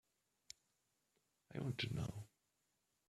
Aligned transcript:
I 1.53 1.59
want 1.61 1.77
to 1.77 1.93
know. 1.93 2.23